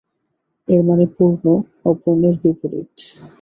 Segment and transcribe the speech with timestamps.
[0.67, 1.43] এর মানে পূর্ণ,
[1.85, 2.93] অপূর্ণের বিপরীত।